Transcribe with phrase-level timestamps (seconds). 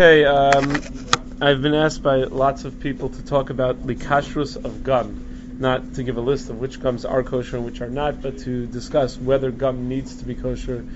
[0.00, 0.72] Okay, um,
[1.42, 5.92] I've been asked by lots of people to talk about the kashrus of gum, not
[5.96, 8.64] to give a list of which gums are kosher and which are not, but to
[8.64, 10.86] discuss whether gum needs to be kosher,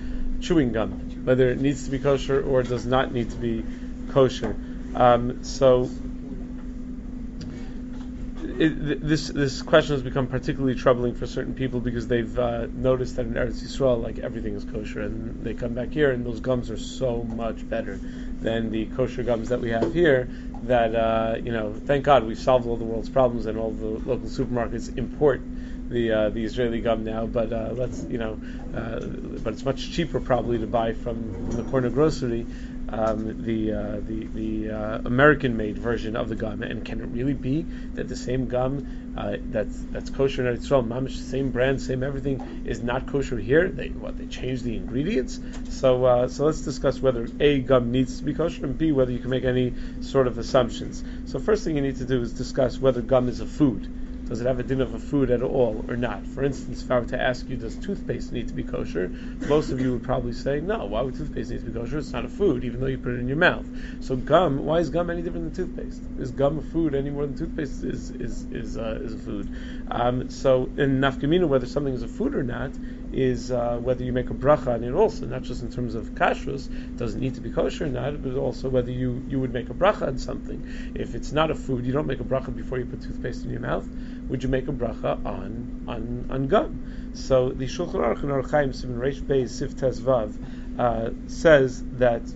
[0.41, 0.89] chewing gum,
[1.23, 3.63] whether it needs to be kosher or does not need to be
[4.09, 4.55] kosher.
[4.95, 5.87] Um, so
[8.57, 13.25] this this question has become particularly troubling for certain people because they've uh, noticed that
[13.25, 16.71] in Eretz Yisrael, like everything is kosher, and they come back here and those gums
[16.71, 20.29] are so much better than the kosher gums that we have here.
[20.63, 23.85] That uh, you know, thank God we've solved all the world's problems and all the
[23.85, 25.41] local supermarkets import
[25.89, 28.39] the uh, the Israeli gum now, but uh, let's you know,
[28.75, 28.99] uh,
[29.43, 32.45] but it's much cheaper probably to buy from, from the corner grocery
[32.89, 37.33] um, the uh, the the uh, American-made version of the gum, and can it really
[37.33, 38.85] be that the same gum
[39.17, 43.69] uh, that's that's kosher in Israel, mamish, same brand, same everything, is not kosher here?
[43.69, 45.39] They what they changed the ingredients?
[45.69, 49.11] So uh, so let's discuss whether a gum needs to be kosher, and b whether
[49.11, 51.03] you can make any sort of assumptions.
[51.25, 53.89] So first thing you need to do is discuss whether gum is a food.
[54.27, 56.25] Does it have a din of a food at all or not?
[56.25, 59.11] For instance, if I were to ask you, does toothpaste need to be kosher?
[59.47, 60.85] Most of you would probably say, no.
[60.85, 61.99] Why would toothpaste need to be kosher?
[61.99, 63.65] It's not a food, even though you put it in your mouth.
[63.99, 66.01] So gum, why is gum any different than toothpaste?
[66.19, 69.55] Is gum a food any more than toothpaste is is is, uh, is a food?
[69.91, 72.71] Um, so in nafkamina, whether something is a food or not
[73.13, 76.15] is uh, whether you make a bracha on it also, not just in terms of
[76.15, 76.67] kashrus,
[76.97, 79.69] does it need to be kosher or not, but also whether you, you would make
[79.69, 80.67] a bracha on something.
[80.95, 83.51] If it's not a food, you don't make a bracha before you put toothpaste in
[83.51, 83.87] your mouth
[84.29, 86.79] would you make a bracha on on, on gum?
[87.13, 90.33] So the Shulchan Aruch in Archaim Siman Reish Beis Sif Vav
[90.77, 92.33] uh, says that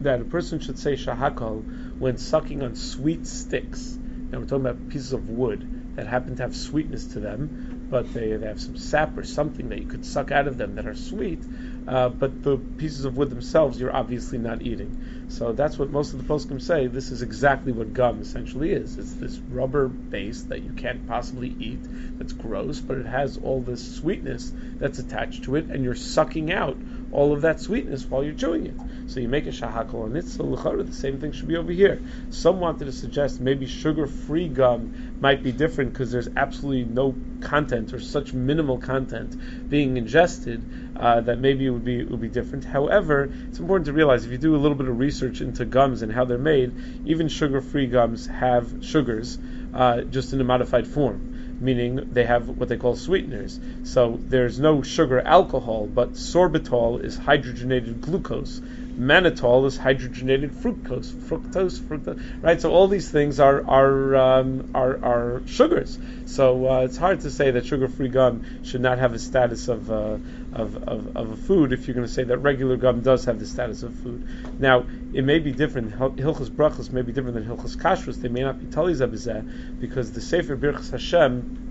[0.00, 1.64] that a person should say shehakol
[1.98, 3.98] when sucking on sweet sticks.
[4.30, 8.12] Now we're talking about pieces of wood that happen to have sweetness to them, but
[8.12, 10.86] they, they have some sap or something that you could suck out of them that
[10.86, 11.40] are sweet.
[11.86, 15.26] Uh, but the pieces of wood themselves, you're obviously not eating.
[15.28, 16.88] So that's what most of the poskim say.
[16.88, 18.98] This is exactly what gum essentially is.
[18.98, 21.80] It's this rubber base that you can't possibly eat.
[22.18, 26.52] That's gross, but it has all this sweetness that's attached to it, and you're sucking
[26.52, 26.76] out
[27.12, 28.74] all of that sweetness while you're chewing it.
[29.06, 30.26] So you make a shehakol on it.
[30.26, 32.00] So the same thing should be over here.
[32.30, 37.92] Some wanted to suggest maybe sugar-free gum might be different because there's absolutely no content
[37.92, 40.62] or such minimal content being ingested
[40.96, 42.64] uh, that maybe it would be it would be different.
[42.64, 46.02] However, it's important to realize if you do a little bit of research into gums
[46.02, 46.72] and how they're made,
[47.06, 49.38] even sugar-free gums have sugars
[49.72, 53.58] uh, just in a modified form meaning they have what they call sweeteners.
[53.84, 58.60] So there's no sugar alcohol, but sorbitol is hydrogenated glucose.
[58.98, 62.60] Mannitol is hydrogenated fructose, fructose, fructose, right?
[62.60, 65.98] So all these things are are um, are, are, sugars.
[66.24, 69.90] So uh, it's hard to say that sugar-free gum should not have a status of,
[69.90, 70.18] uh,
[70.52, 73.38] of, of, of, a food if you're going to say that regular gum does have
[73.38, 74.26] the status of food.
[74.58, 75.92] Now, it may be different.
[75.92, 78.20] Hilchos brachos may be different than hilchos kashrus.
[78.20, 81.65] They may not be talizah because the Sefer Birchas Hashem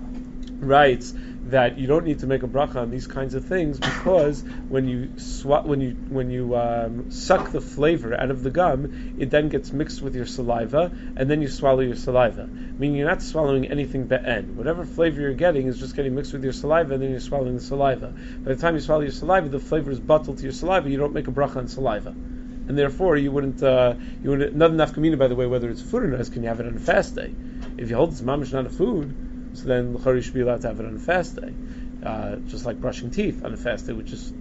[0.60, 1.14] writes
[1.46, 4.88] that you don't need to make a bracha on these kinds of things because when
[4.88, 9.30] you sw- when you when you um, suck the flavor out of the gum, it
[9.30, 12.50] then gets mixed with your saliva, and then you swallow your saliva.
[12.78, 14.56] Meaning you're not swallowing anything be'en.
[14.56, 17.56] Whatever flavor you're getting is just getting mixed with your saliva, and then you're swallowing
[17.56, 18.14] the saliva.
[18.44, 20.90] By the time you swallow your saliva, the flavor is bottled to your saliva.
[20.90, 22.16] You don't make a bracha on saliva
[22.68, 23.94] and therefore you wouldn't uh,
[24.24, 26.50] you wouldn't not enough kamina by the way whether it's food or not can you
[26.50, 27.32] have it on a fast day
[27.78, 29.14] if you hold it's mamish not a food
[29.56, 31.54] so then L'chora should be allowed to have it on a fast day,
[32.04, 34.34] uh, just like brushing teeth on a fast day, which is,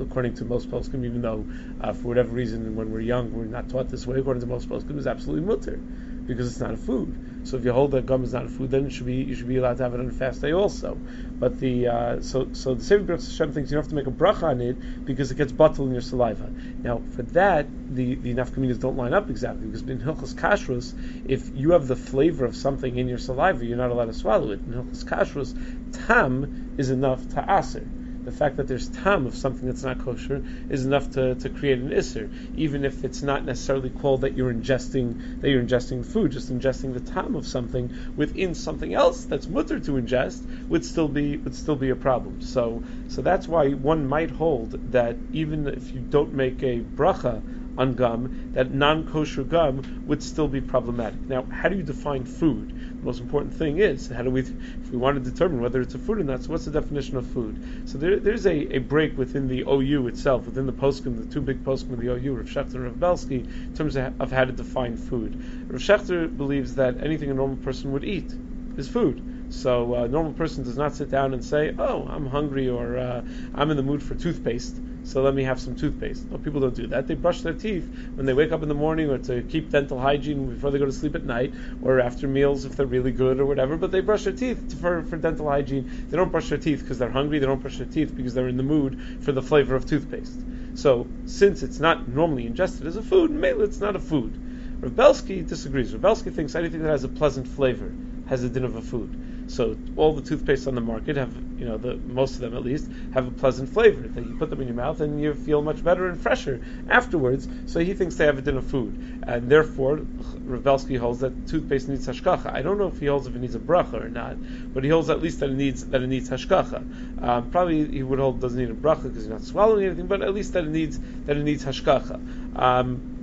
[0.00, 1.46] according to most poskim, even though
[1.80, 4.68] uh, for whatever reason when we're young we're not taught this way, according to most
[4.68, 5.80] poskim, is absolutely mutter
[6.26, 7.14] because it's not a food.
[7.44, 9.58] So if you hold that gum is not food, then should be you should be
[9.58, 10.96] allowed to have it on a fast day also.
[11.38, 14.06] But the uh, so so the Sefer Birchas Hashem thinks you don't have to make
[14.06, 16.50] a bracha on it because it gets bottled in your saliva.
[16.82, 20.94] Now for that the the nafkaminas don't line up exactly because in hilchos kashrus,
[21.26, 24.50] if you have the flavor of something in your saliva, you're not allowed to swallow
[24.50, 24.60] it.
[24.66, 25.54] In hilchos kashrus,
[25.92, 27.86] tam is enough to aser
[28.24, 31.78] the fact that there's tam of something that's not kosher is enough to, to create
[31.78, 36.32] an isser, even if it's not necessarily called that you're ingesting that you're ingesting food,
[36.32, 41.08] just ingesting the tam of something within something else that's mutter to ingest would still
[41.08, 42.40] be would still be a problem.
[42.40, 47.42] So so that's why one might hold that even if you don't make a bracha
[47.76, 51.20] on gum, that non-kosher gum would still be problematic.
[51.28, 52.72] Now, how do you define food?
[53.04, 55.98] Most important thing is how do we, if we want to determine whether it's a
[55.98, 56.42] food or not.
[56.42, 57.62] So, what's the definition of food?
[57.84, 61.42] So, there, there's a, a break within the OU itself, within the poskim, the two
[61.42, 64.44] big poskim of the OU, Rav Schachter and Rav Belsky, in terms of, of how
[64.44, 65.34] to define food.
[65.68, 68.34] Rav Schachter believes that anything a normal person would eat
[68.78, 72.68] is food So a normal person does not sit down and say, "Oh, I'm hungry,"
[72.68, 73.22] or uh,
[73.54, 76.30] "I'm in the mood for toothpaste." so let me have some toothpaste.
[76.30, 77.06] No, people don't do that.
[77.06, 80.00] They brush their teeth when they wake up in the morning or to keep dental
[80.00, 81.52] hygiene before they go to sleep at night
[81.82, 85.02] or after meals if they're really good or whatever, but they brush their teeth for,
[85.04, 85.86] for dental hygiene.
[86.08, 87.38] They don't brush their teeth because they're hungry.
[87.38, 90.42] They don't brush their teeth because they're in the mood for the flavor of toothpaste.
[90.72, 93.30] So since it's not normally ingested as a food,
[93.60, 94.38] it's not a food.
[94.80, 95.92] Rav Belsky disagrees.
[95.92, 97.92] Rav Belsky thinks anything that has a pleasant flavor
[98.24, 99.10] has a din of a food.
[99.46, 102.64] So all the toothpaste on the market have, you know, the most of them at
[102.64, 104.08] least have a pleasant flavor.
[104.16, 107.46] You put them in your mouth and you feel much better and fresher afterwards.
[107.66, 110.00] So he thinks they have a din of food, and therefore
[110.44, 112.52] Rav Belsky holds that toothpaste needs hashkacha.
[112.52, 114.36] I don't know if he holds if it needs a bracha or not,
[114.72, 117.22] but he holds at least that it needs that it needs hashkacha.
[117.22, 120.22] Um, probably he would hold doesn't need a bracha because you're not swallowing anything, but
[120.22, 122.58] at least that it needs that it needs hashkacha.
[122.58, 123.13] Um,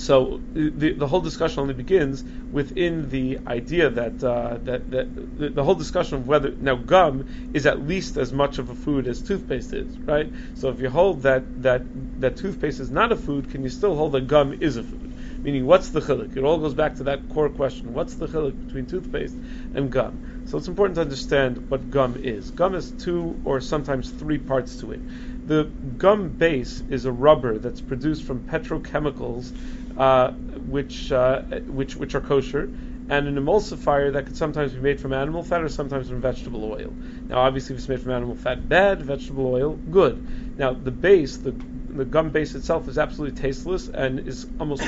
[0.00, 5.50] so the, the whole discussion only begins within the idea that, uh, that, that the,
[5.50, 9.06] the, whole discussion of whether now gum is at least as much of a food
[9.06, 10.32] as toothpaste is, right?
[10.54, 11.82] So if you hold that that
[12.22, 15.12] that toothpaste is not a food, can you still hold that gum is a food?
[15.42, 16.34] Meaning, what's the chiluk?
[16.34, 19.36] It all goes back to that core question: What's the chiluk between toothpaste
[19.74, 20.44] and gum?
[20.46, 22.50] So it's important to understand what gum is.
[22.50, 25.00] Gum has two or sometimes three parts to it.
[25.46, 25.64] The
[25.98, 29.52] gum base is a rubber that's produced from petrochemicals,
[29.96, 30.32] uh,
[30.68, 32.70] which, uh, which, which are kosher,
[33.08, 36.64] and an emulsifier that could sometimes be made from animal fat or sometimes from vegetable
[36.64, 36.92] oil.
[37.28, 39.02] Now, obviously, if it's made from animal fat, bad.
[39.02, 40.24] Vegetable oil, good.
[40.56, 41.54] Now, the base, the
[41.88, 44.84] the gum base itself, is absolutely tasteless and is almost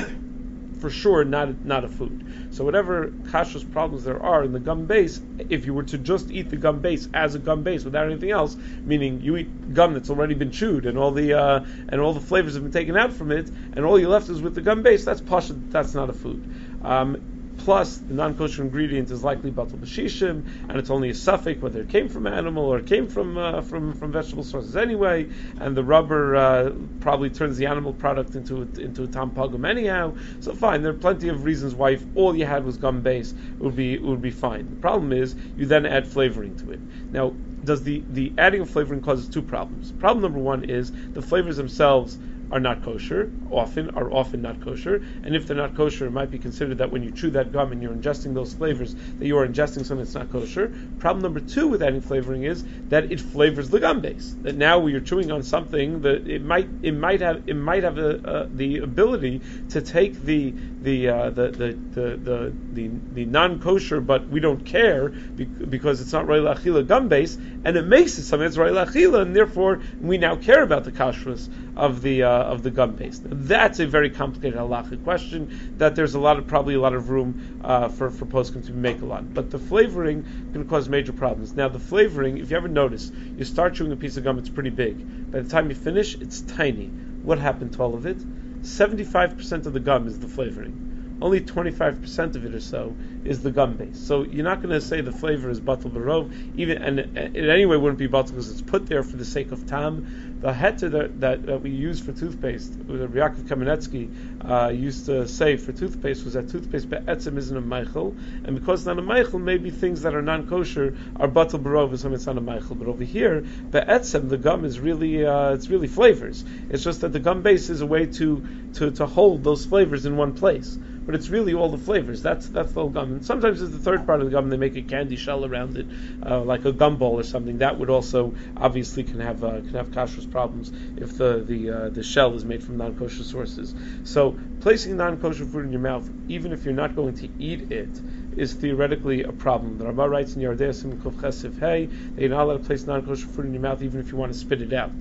[0.83, 2.25] for sure not not a food.
[2.49, 6.29] So whatever kashrus problems there are in the gum base, if you were to just
[6.29, 9.93] eat the gum base as a gum base without anything else, meaning you eat gum
[9.93, 12.97] that's already been chewed and all the uh, and all the flavors have been taken
[12.97, 15.93] out from it, and all you left is with the gum base, that's pasha, that's
[15.93, 16.43] not a food.
[16.83, 21.81] Um, plus the non-kosher ingredient is likely batal b'shishim, and it's only a safek whether
[21.81, 25.29] it came from animal or it came from uh, from from vegetable sources anyway,
[25.59, 29.65] and the rubber uh, probably turns the animal product into a, into a ta'am pagum
[29.65, 30.13] anyhow.
[30.39, 33.31] So fine, there are plenty of reasons why if all you had was gum base,
[33.31, 34.69] it would be it would be fine.
[34.69, 36.79] The problem is you then add flavoring to it.
[37.11, 37.33] Now,
[37.63, 39.91] does the the adding of flavoring causes two problems?
[39.91, 42.17] Problem number one is the flavors themselves
[42.53, 46.29] are not kosher, often are often not kosher, and if they're not kosher, it might
[46.29, 49.35] be considered that when you chew that gum and you're ingesting those flavors, that you
[49.39, 50.71] are ingesting something that's not kosher.
[50.99, 54.35] Problem number two with adding flavoring is that it flavors the gum base.
[54.43, 57.81] That now when you're chewing on something that it might it might have it might
[57.81, 60.53] have a, the ability to take the
[60.83, 66.11] the, uh, the, the, the, the, the, the non-kosher, but we don't care because it's
[66.11, 69.81] not ra'uy l'achila gum base, and it makes it something that's ra'uy l'achila, and therefore
[70.01, 73.23] we now care about the kashrus of the uh, of the gum paste.
[73.25, 77.09] That's a very complicated halachic question that there's a lot of probably a lot of
[77.09, 79.33] room uh, for for poskim to make a lot.
[79.33, 81.53] But the flavoring can cause major problems.
[81.53, 84.49] Now the flavoring, if you ever notice, you start chewing a piece of gum, it's
[84.49, 85.31] pretty big.
[85.31, 86.87] By the time you finish, it's tiny.
[87.23, 88.17] What happened to all of it?
[88.61, 90.92] 75% of the gum is the flavoring
[91.23, 92.93] only 25% of it or so
[93.23, 93.97] is the gum base.
[93.97, 97.77] So you're not going to say the flavor is batal barov, even and it anyway
[97.77, 100.39] wouldn't be batal because it's put there for the sake of tam.
[100.41, 105.55] The heter that, that, that we use for toothpaste, Yaakov Kamenetsky uh, used to say
[105.55, 109.41] for toothpaste was that toothpaste be'etzem isn't a meichel, and because it's not a meichel,
[109.41, 112.77] maybe things that are non-kosher are batal barov and some it's not a meichel.
[112.77, 116.43] But over here, be'etzem, the gum is really uh, it's really flavors.
[116.69, 120.05] It's just that the gum base is a way to to, to hold those flavors
[120.05, 122.21] in one place but it's really all the flavors.
[122.21, 123.11] That's that's the whole gum.
[123.11, 124.49] And sometimes it's the third part of the gum.
[124.49, 125.87] They make a candy shell around it,
[126.25, 127.59] uh, like a gumball or something.
[127.59, 131.89] That would also obviously can have uh, can have kashrus problems if the the uh,
[131.89, 133.75] the shell is made from non kosher sources.
[134.03, 137.71] So placing non kosher food in your mouth, even if you're not going to eat
[137.71, 138.01] it,
[138.37, 139.77] is theoretically a problem.
[139.77, 142.85] The Rabbah writes in Yardei Sim Kuf Chesiv Hey that you're not allowed to place
[142.85, 144.91] non kosher food in your mouth even if you want to spit it out.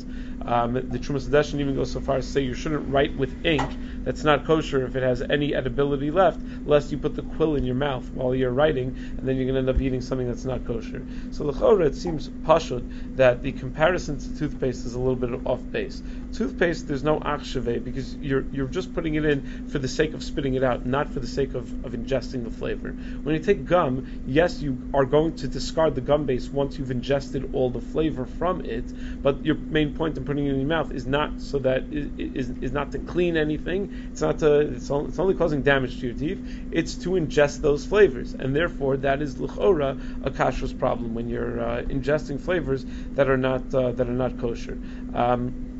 [0.45, 3.47] Um, the Terumas Hadeshen even goes so far as to say you shouldn't write with
[3.47, 3.63] ink
[4.05, 7.65] that's not kosher if it has any edibility left, lest you put the quill in
[7.65, 10.45] your mouth while you're writing, and then you're going to end up eating something that's
[10.45, 11.03] not kosher.
[11.31, 15.61] So l'chora, it seems pashut that the comparison to toothpaste is a little bit off
[15.71, 16.03] base.
[16.33, 20.23] Toothpaste, there's no achshave because you're you're just putting it in for the sake of
[20.25, 22.95] spitting it out, not for the sake of, of ingesting the flavor.
[23.23, 26.91] When you take gum, yes, you are going to discard the gum base once you've
[26.91, 28.85] ingested all the flavor from it,
[29.23, 32.51] but your main point in putting it in your mouth is not so that is,
[32.61, 36.41] is not to clean anything, it's not to, it's, only, causing damage to your teeth.
[36.73, 41.61] It's to ingest those flavors, and therefore that is luchora a kashrus problem when you're
[41.61, 44.79] uh, ingesting flavors that are not uh, that are not kosher.
[45.15, 45.72] Um,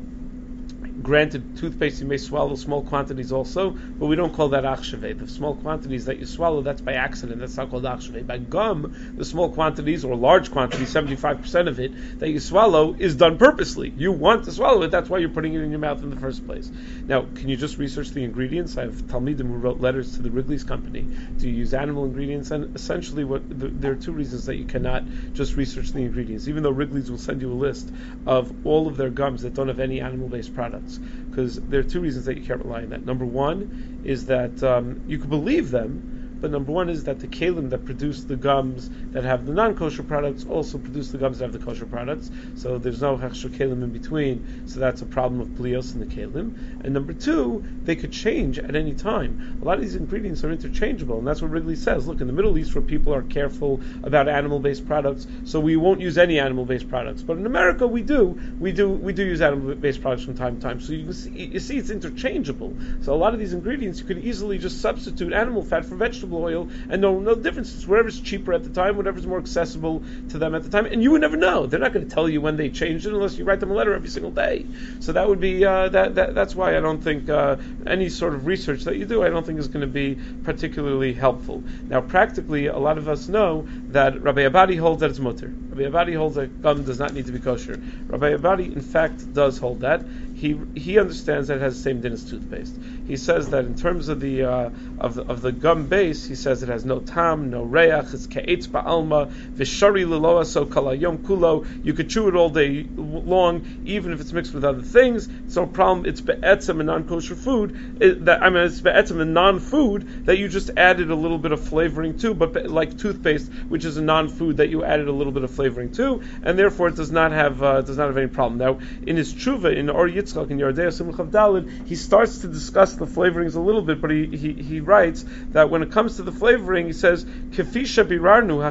[1.03, 5.19] granted, toothpaste you may swallow small quantities also, but we don't call that achshave.
[5.19, 7.39] The small quantities that you swallow, that's by accident.
[7.39, 8.25] That's not called achshave.
[8.25, 13.15] By gum, the small quantities or large quantities, 75% of it that you swallow is
[13.15, 13.93] done purposely.
[13.95, 14.91] You want to swallow it.
[14.91, 16.71] That's why you're putting it in your mouth in the first place.
[17.05, 18.77] Now, can you just research the ingredients?
[18.77, 21.05] I have Talmidim who wrote letters to the Wrigley's company
[21.39, 25.03] to use animal ingredients, and essentially, what the, there are two reasons that you cannot
[25.33, 26.47] just research the ingredients.
[26.47, 27.91] Even though Wrigley's will send you a list
[28.25, 30.92] of all of their gums that don't have any animal-based products,
[31.29, 33.05] because there are two reasons that you can't rely on that.
[33.05, 33.71] Number one
[34.03, 36.03] is that um, you can believe them
[36.43, 40.03] but number one is that the kalim that produce the gums that have the non-kosher
[40.03, 42.29] products also produce the gums that have the kosher products.
[42.55, 44.67] So there's no hechsher kalim in between.
[44.67, 46.83] So that's a problem of bliyos in the kalim.
[46.83, 49.57] And number two, they could change at any time.
[49.61, 52.09] A lot of these ingredients are interchangeable, and that's what Wrigley says.
[52.09, 56.01] Look, in the Middle East, where people are careful about animal-based products, so we won't
[56.01, 57.21] use any animal-based products.
[57.21, 58.37] But in America, we do.
[58.59, 58.89] We do.
[58.89, 60.81] We do use animal-based products from time to time.
[60.81, 62.75] So you see, you see, it's interchangeable.
[63.01, 66.32] So a lot of these ingredients you could easily just substitute animal fat for vegetable
[66.33, 67.73] vegetable oil, and no no difference.
[67.75, 71.03] It's whatever's cheaper at the time, whatever's more accessible to them at the time, and
[71.03, 71.65] you would never know.
[71.65, 73.73] They're not going to tell you when they changed it unless you write them a
[73.73, 74.65] letter every single day.
[74.99, 76.35] So that would be uh, that, that.
[76.35, 79.45] That's why I don't think uh, any sort of research that you do, I don't
[79.45, 81.63] think is going to be particularly helpful.
[81.87, 85.47] Now, practically, a lot of us know that Rabbi Abadi holds that it's mutter.
[85.69, 87.81] Rabbi Abadi holds that gum does not need to be kosher.
[88.07, 90.03] Rabbi Abadi, in fact, does hold that
[90.43, 92.75] he he understands that it has the same din as toothpaste.
[93.07, 96.35] He says that in terms of the uh, of the, of the gum base, he
[96.35, 98.13] says it has no tam, no rei'ach.
[98.13, 101.65] It's ke'etz ba'alma v'shari liloa so kalayom kulo.
[101.83, 105.27] You could chew it all day long, even if it's mixed with other things.
[105.45, 106.05] It's no problem.
[106.05, 108.01] It's be'etzim and non-kosher food.
[108.01, 111.51] It, that I mean, it's be'etzim and non-food that you just added a little bit
[111.51, 115.33] of flavoring to, but like toothpaste, which is a non-food that you added a little
[115.33, 118.27] bit of flavoring to, and therefore it does not have uh, does not have any
[118.27, 118.59] problem.
[118.59, 122.95] Now, in his tshuva in Or Yitzchak in Yardei Simchav Dalid, he starts to discuss
[122.95, 126.23] the flavorings a little bit, but he, he, he writes that when it comes to
[126.23, 128.63] the flavoring, he says, Kefisha birarnu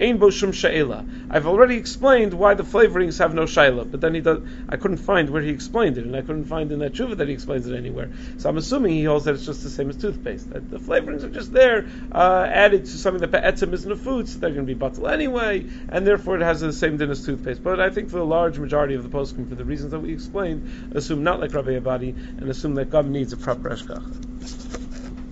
[0.00, 0.50] ein bo shum.
[1.30, 4.98] I've already explained why the flavorings have no shaila, but then he does, I couldn't
[4.98, 7.66] find where he explained it, and I couldn't find in that tshuva that he explains
[7.66, 8.10] it anywhere.
[8.38, 11.22] So I'm assuming he holds that it's just the same as toothpaste, that the flavorings
[11.22, 14.66] are just there, uh, added to something that be'etzim isn't a food, so they're going
[14.66, 17.62] to be batel anyway, and therefore it has the same din as toothpaste.
[17.62, 20.12] But I think for the large majority of the poskim, for the reasons that we
[20.12, 24.29] explained, assume not like Rabbi Abadi and assume that God needs a proper ashgacha.